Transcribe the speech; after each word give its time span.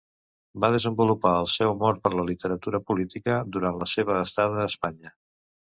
Va 0.63 0.69
desenvolupar 0.75 1.33
el 1.41 1.49
seu 1.57 1.75
amor 1.75 2.01
per 2.07 2.13
la 2.15 2.27
literatura 2.31 2.83
política 2.89 3.39
durant 3.57 3.79
la 3.85 3.91
seva 3.95 4.21
estada 4.29 4.63
a 4.65 4.71
Espanya. 4.75 5.19